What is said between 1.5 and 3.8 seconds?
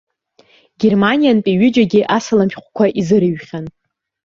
ҩыџьагьы асалам шәҟәқәа изырыҩхьан.